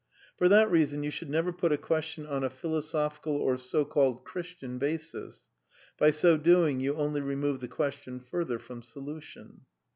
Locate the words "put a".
1.53-1.77